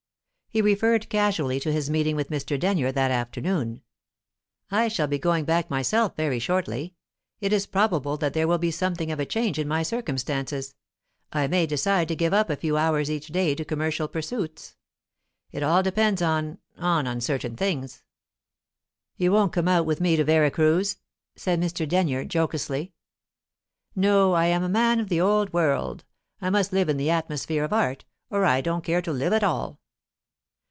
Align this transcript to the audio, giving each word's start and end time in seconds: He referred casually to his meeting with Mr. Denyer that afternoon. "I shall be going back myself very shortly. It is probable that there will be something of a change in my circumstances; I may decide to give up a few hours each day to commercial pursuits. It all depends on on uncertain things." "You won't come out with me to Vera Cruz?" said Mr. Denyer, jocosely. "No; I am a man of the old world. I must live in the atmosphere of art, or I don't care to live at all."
He 0.53 0.61
referred 0.61 1.07
casually 1.09 1.61
to 1.61 1.71
his 1.71 1.89
meeting 1.89 2.17
with 2.17 2.29
Mr. 2.29 2.59
Denyer 2.59 2.91
that 2.91 3.09
afternoon. 3.09 3.83
"I 4.69 4.89
shall 4.89 5.07
be 5.07 5.17
going 5.17 5.45
back 5.45 5.69
myself 5.69 6.17
very 6.17 6.39
shortly. 6.39 6.93
It 7.39 7.53
is 7.53 7.65
probable 7.65 8.17
that 8.17 8.33
there 8.33 8.49
will 8.49 8.57
be 8.57 8.69
something 8.69 9.13
of 9.13 9.19
a 9.21 9.25
change 9.25 9.57
in 9.57 9.65
my 9.65 9.81
circumstances; 9.81 10.75
I 11.31 11.47
may 11.47 11.65
decide 11.67 12.09
to 12.09 12.17
give 12.17 12.33
up 12.33 12.49
a 12.49 12.57
few 12.57 12.75
hours 12.75 13.09
each 13.09 13.27
day 13.27 13.55
to 13.55 13.63
commercial 13.63 14.09
pursuits. 14.09 14.75
It 15.53 15.63
all 15.63 15.81
depends 15.81 16.21
on 16.21 16.57
on 16.77 17.07
uncertain 17.07 17.55
things." 17.55 18.03
"You 19.15 19.31
won't 19.31 19.53
come 19.53 19.69
out 19.69 19.85
with 19.85 20.01
me 20.01 20.17
to 20.17 20.23
Vera 20.25 20.51
Cruz?" 20.51 20.97
said 21.37 21.61
Mr. 21.61 21.87
Denyer, 21.87 22.23
jocosely. 22.25 22.91
"No; 23.95 24.33
I 24.33 24.47
am 24.47 24.63
a 24.63 24.67
man 24.67 24.99
of 24.99 25.07
the 25.07 25.21
old 25.21 25.53
world. 25.53 26.03
I 26.41 26.49
must 26.49 26.73
live 26.73 26.89
in 26.89 26.97
the 26.97 27.09
atmosphere 27.09 27.63
of 27.63 27.71
art, 27.71 28.03
or 28.29 28.43
I 28.43 28.59
don't 28.59 28.83
care 28.83 29.01
to 29.01 29.13
live 29.13 29.31
at 29.31 29.45
all." 29.45 29.77